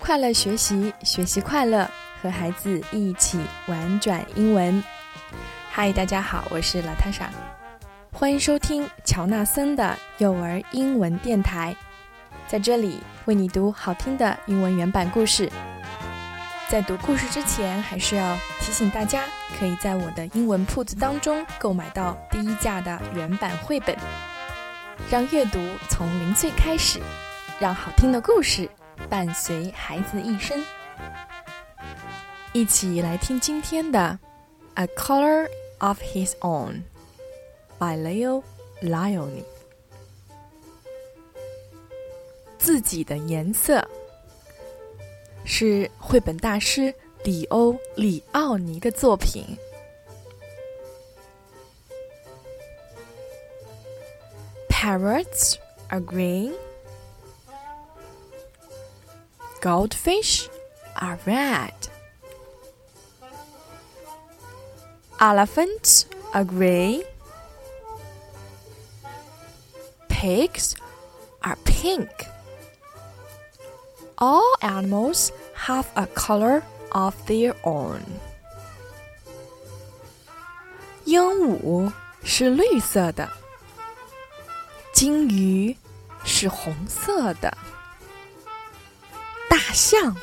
[0.00, 1.86] 快乐学习，学习快乐，
[2.22, 4.82] 和孩子一起玩转英文。
[5.70, 7.28] 嗨，大家好，我是老塔莎，
[8.12, 11.76] 欢迎收听乔纳森的幼儿英文电台，
[12.46, 15.52] 在这里为你读好听的英文原版故事。
[16.70, 19.24] 在读故事之前，还是要提醒大家，
[19.58, 23.96] 可以在我的英文铺子当中购买到第一架的原版绘本，
[25.10, 25.58] 让阅读
[25.88, 27.00] 从零岁开始，
[27.58, 28.68] 让好听的故事。
[29.08, 30.62] 伴随孩子一生，
[32.52, 34.18] 一起来听今天的
[34.82, 36.82] 《A Color of His Own》
[37.78, 38.42] by Leo
[38.82, 39.44] Lion，。
[42.58, 43.88] 自己的颜色
[45.47, 49.57] 是绘本大师里欧·里奥尼的作品。
[54.69, 55.55] Parrots
[55.89, 56.53] are green.
[59.61, 60.49] Goldfish
[60.95, 61.73] are red.
[65.19, 67.05] Elephants are gray.
[70.09, 70.75] Pigs
[71.43, 72.09] are pink.
[74.17, 78.00] All animals have a color of their own.
[81.04, 81.92] 鹦鹉
[82.22, 83.28] 是绿色的，
[84.92, 85.76] 金鱼
[86.24, 87.56] 是红色的。
[89.48, 90.14] 大象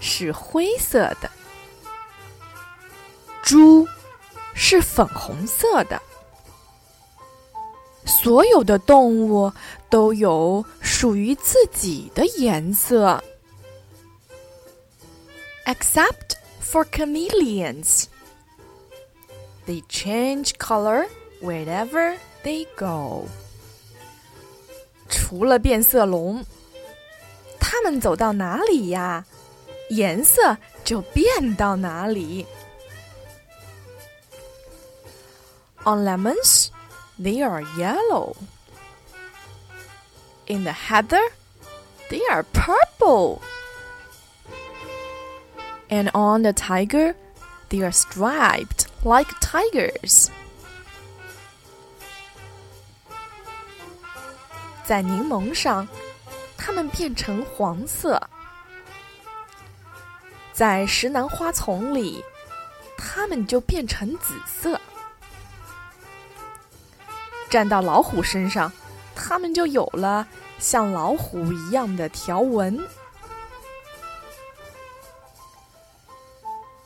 [0.00, 1.30] 是灰色的，
[3.42, 3.86] 猪
[4.54, 6.00] 是粉红色的。
[8.06, 9.52] 所有的动物
[9.90, 13.22] 都有属于自己的颜色
[15.65, 18.07] ，except for chameleons.
[19.65, 21.07] They change color
[21.41, 23.27] wherever they go.
[25.09, 26.45] 除了变色龙。
[27.59, 29.23] 他们走到哪里呀，
[29.89, 32.45] 颜色就变到哪里。
[35.85, 36.69] On lemons,
[37.21, 38.35] they are yellow.
[40.47, 41.21] In the heather,
[42.09, 43.39] they are purple.
[45.93, 47.15] And on the tiger,
[47.69, 50.29] they are striped like tigers.
[54.85, 55.87] 在柠檬上。
[56.61, 58.21] 它们变成黄色，
[60.51, 62.21] 在石楠花丛里，
[62.97, 64.79] 它们就变成紫色。
[67.49, 68.71] 站到老虎身上，
[69.15, 70.27] 它们就有了
[70.59, 72.77] 像老虎一样的条纹。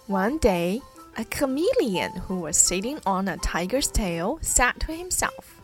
[0.08, 0.82] One day,
[1.16, 5.62] a chameleon who was sitting on a tiger's tail said to himself.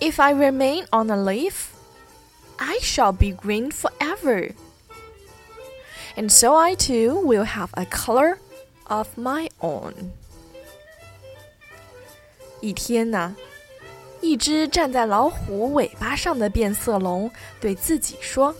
[0.00, 1.72] If I remain on a leaf,
[2.58, 4.54] I shall be green forever.
[6.16, 8.38] And so I too will have a color
[8.86, 10.12] of my own.
[12.60, 13.36] 一天呢，
[14.20, 17.30] 一只站在老虎尾巴上的变色龙
[17.60, 18.54] 对自己说：“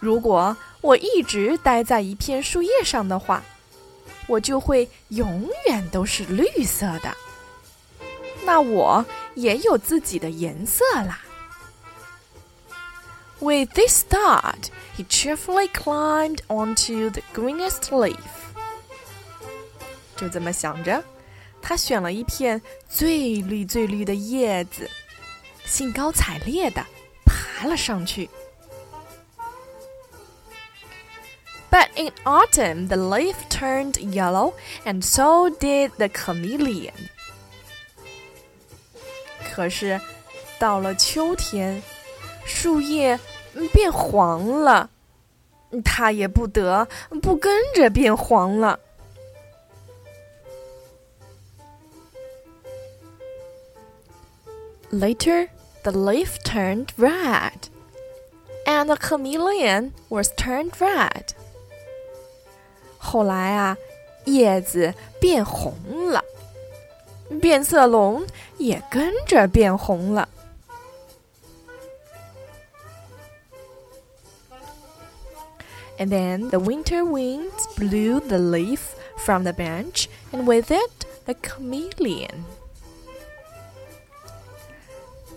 [0.00, 3.43] 如果 我一直待在一片树叶上的话，
[4.27, 7.15] 我就会永远都是绿色的。
[8.43, 11.21] 那我。”也有自己的颜色啦。
[13.39, 14.65] With this thought,
[14.97, 18.17] he cheerfully climbed onto the greenest leaf.
[20.17, 21.01] 就这么想着，
[21.61, 24.89] 他选了一片最绿最绿的叶子，
[25.65, 26.85] 兴高采烈地
[27.25, 28.29] 爬了上去。
[31.70, 37.10] But in autumn, the leaf turned yellow, and so did the chameleon.
[39.54, 40.00] 可是，
[40.58, 41.82] 到了秋天，
[42.44, 43.18] 树叶
[43.72, 44.90] 变黄了，
[45.84, 46.88] 它也不得
[47.20, 48.78] 不跟着变黄了。
[54.92, 55.48] Later,
[55.82, 57.68] the leaf turned red,
[58.64, 61.34] and the chameleon was turned red.
[63.10, 63.76] 后来啊，
[64.24, 65.74] 叶子变红
[66.10, 66.22] 了。
[67.40, 68.24] 变色龙
[68.56, 70.28] 也跟着变红了。
[75.98, 78.80] And then the winter winds blew the leaf
[79.16, 82.44] from the branch, and with it the chameleon.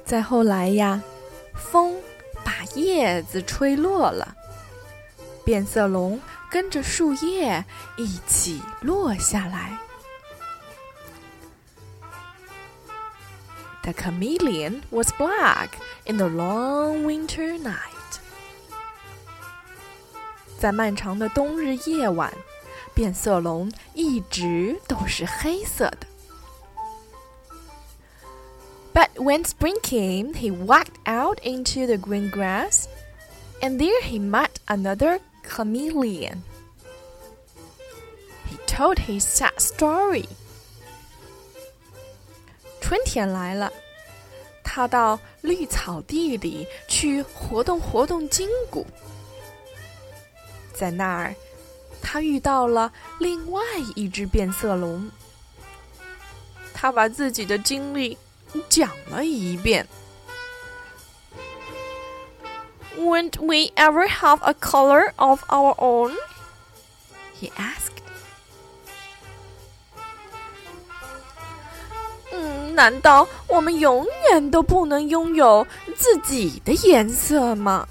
[0.05, 1.01] 再后来呀，
[1.55, 1.95] 风
[2.43, 4.35] 把叶子吹落了，
[5.44, 6.20] 变色龙
[6.50, 7.64] 跟着树叶
[7.96, 9.78] 一起落下来。
[13.82, 15.68] The chameleon was black
[16.06, 17.78] in the long winter night。
[20.58, 22.32] 在漫长的冬日夜晚，
[22.94, 26.06] 变色龙一直都是黑色的。
[28.94, 32.84] But when spring came, he walked out into the green grass,
[33.60, 36.42] and there he met another chameleon.
[38.48, 40.26] He told his sad story.
[42.80, 43.72] 春天来了，
[44.62, 48.86] 他到绿草地里去活动活动筋骨。
[50.74, 51.34] 在那儿，
[52.02, 53.62] 他遇到了另外
[53.94, 55.10] 一只变色龙。
[56.74, 58.18] 他把自己的经历
[58.68, 59.86] 讲了一遍。
[63.03, 66.15] Won't we ever have a color of our own?
[67.39, 67.97] He asked.
[72.73, 75.67] 难道我们永远都不能拥有
[75.97, 77.87] 自己的颜色吗？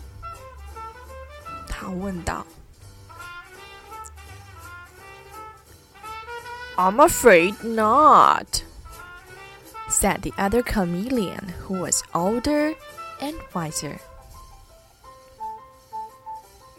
[1.68, 2.46] 他问道。
[6.76, 8.62] I'm afraid not,
[9.90, 12.76] said the other chameleon, who was older
[13.20, 13.98] and wiser.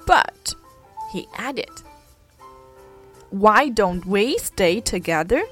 [0.06, 0.56] But,
[1.13, 1.69] he added,
[3.30, 5.44] why don't we stay together?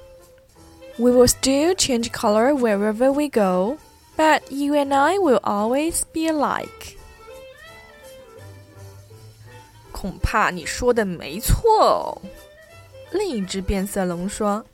[0.98, 3.78] We will still change color wherever we go,
[4.16, 6.96] but you and I will always be alike.
[9.92, 12.22] 恐怕你说的没错哦。
[13.12, 14.64] 另一只变色龙说：“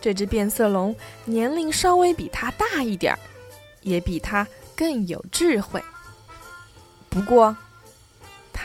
[0.00, 0.94] 这只变色龙
[1.24, 3.18] 年龄稍微比它大一点儿，
[3.82, 4.46] 也比它
[4.76, 5.82] 更有智慧。
[7.08, 7.56] 不过，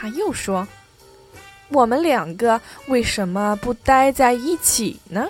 [0.01, 0.67] 他又说，
[1.69, 5.27] 我们两个为什么不待在一起呢？”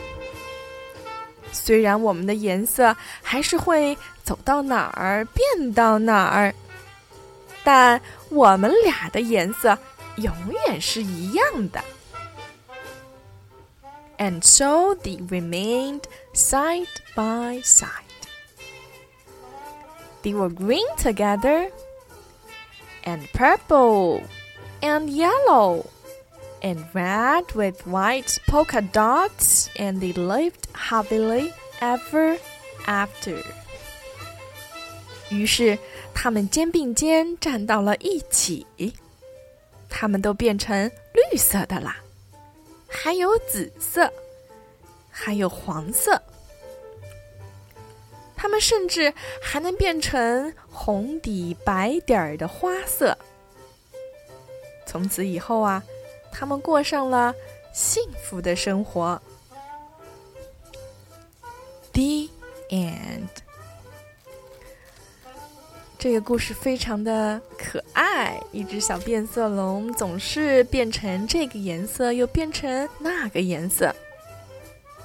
[1.51, 6.53] 虽然我们的颜色还是会走到哪儿变到哪儿，
[7.63, 7.99] 但
[8.29, 9.77] 我们俩的颜色
[10.17, 10.33] 永
[10.67, 11.83] 远是一样的。
[14.17, 16.03] And so they remained
[16.33, 17.87] side by side.
[20.23, 21.71] They were green together,
[23.03, 24.23] and purple,
[24.81, 25.85] and yellow
[26.61, 32.37] and red with white polka dots, and they lived happily ever
[32.85, 33.43] after.
[35.29, 35.77] 于是，
[36.13, 38.65] 他们肩并肩站到了一起，
[39.89, 41.97] 他们都变成绿色的啦，
[42.87, 44.11] 还有紫色，
[45.11, 46.21] 还有黄色，
[48.35, 53.17] 它们甚至还能变成红底白点儿的花色。
[54.92, 55.82] 从此以后啊。
[56.30, 57.34] 他们过上了
[57.72, 59.20] 幸福的生活。
[61.92, 62.28] The
[62.70, 63.28] end。
[65.98, 73.94] 这个故事非常的可爱，一只小变色龙总是变成这个颜色，又变成那个颜色。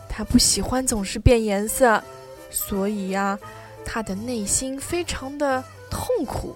[0.10, 2.04] 它不喜欢总是变颜色，
[2.50, 3.38] 所以呀，
[3.86, 6.56] 它的内心非常的痛苦。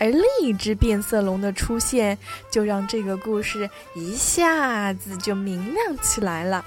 [0.00, 2.16] 而另一只变色龙的出现，
[2.50, 6.64] 就让这个故事一下子就明亮起来了。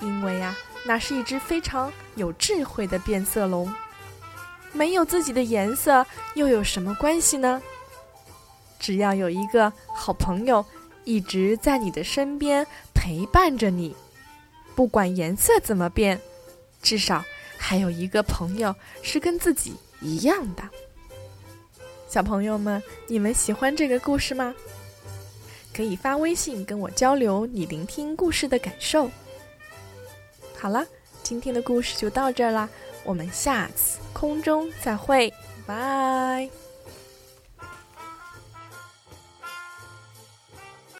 [0.00, 3.72] 因为呀，那是一只非常有智慧的变色龙。
[4.72, 7.62] 没有自己的颜色又有什么关系呢？
[8.80, 10.66] 只要有一个好朋友
[11.04, 13.94] 一直在你的身边陪伴着你，
[14.74, 16.20] 不管颜色怎么变，
[16.82, 17.24] 至少
[17.56, 20.68] 还有一个朋友是跟自己一样的。
[22.08, 24.54] 小朋友们，你们喜欢这个故事吗？
[25.74, 29.10] 可以发微信跟我交流你聆听故事的感受。
[30.56, 30.86] 好了，
[31.22, 32.68] 今天的故事就到这儿啦，
[33.04, 35.30] 我们下次空中再会，
[35.66, 36.48] 拜。